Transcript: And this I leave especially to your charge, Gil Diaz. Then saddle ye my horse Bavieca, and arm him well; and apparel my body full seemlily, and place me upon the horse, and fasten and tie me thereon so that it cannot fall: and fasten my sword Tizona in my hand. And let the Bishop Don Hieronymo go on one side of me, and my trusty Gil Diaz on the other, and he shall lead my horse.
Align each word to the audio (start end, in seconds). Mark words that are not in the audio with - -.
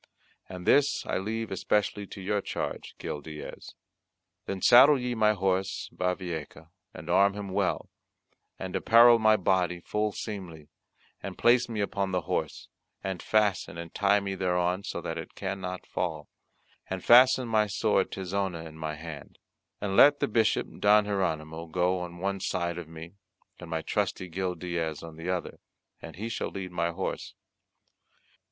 And 0.49 0.65
this 0.65 1.05
I 1.05 1.19
leave 1.19 1.51
especially 1.51 2.07
to 2.07 2.21
your 2.21 2.41
charge, 2.41 2.95
Gil 2.97 3.21
Diaz. 3.21 3.75
Then 4.47 4.59
saddle 4.59 4.99
ye 4.99 5.13
my 5.13 5.33
horse 5.33 5.89
Bavieca, 5.91 6.71
and 6.91 7.07
arm 7.07 7.35
him 7.35 7.49
well; 7.49 7.87
and 8.57 8.75
apparel 8.75 9.19
my 9.19 9.37
body 9.37 9.79
full 9.79 10.11
seemlily, 10.11 10.69
and 11.21 11.37
place 11.37 11.69
me 11.69 11.81
upon 11.81 12.09
the 12.11 12.21
horse, 12.21 12.67
and 13.03 13.21
fasten 13.21 13.77
and 13.77 13.93
tie 13.93 14.19
me 14.19 14.33
thereon 14.33 14.81
so 14.83 15.01
that 15.01 15.19
it 15.19 15.35
cannot 15.35 15.85
fall: 15.85 16.27
and 16.89 17.05
fasten 17.05 17.47
my 17.47 17.67
sword 17.67 18.09
Tizona 18.09 18.65
in 18.65 18.79
my 18.79 18.95
hand. 18.95 19.37
And 19.79 19.95
let 19.95 20.19
the 20.19 20.27
Bishop 20.27 20.67
Don 20.79 21.05
Hieronymo 21.05 21.67
go 21.67 21.99
on 21.99 22.17
one 22.17 22.39
side 22.39 22.79
of 22.79 22.89
me, 22.89 23.17
and 23.59 23.69
my 23.69 23.83
trusty 23.83 24.29
Gil 24.29 24.55
Diaz 24.55 25.03
on 25.03 25.15
the 25.15 25.29
other, 25.29 25.59
and 26.01 26.15
he 26.15 26.27
shall 26.27 26.49
lead 26.49 26.71
my 26.71 26.89
horse. 26.89 27.35